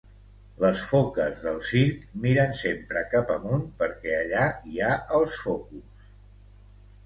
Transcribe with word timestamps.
Les 0.61 0.79
foques 0.91 1.35
del 1.43 1.59
circ 1.73 2.07
miren 2.23 2.57
sempre 2.61 3.05
cap 3.13 3.35
amunt 3.35 3.69
perquè 3.85 4.17
allà 4.25 4.49
hi 4.73 4.85
ha 4.85 4.93
els 5.21 5.41
focus 5.47 6.13